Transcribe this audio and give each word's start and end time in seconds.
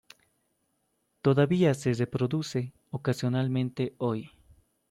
Todavía 1.21 1.75
se 1.75 1.93
reproduce 1.93 2.73
ocasionalmente 2.89 3.93
hoy. 3.99 4.31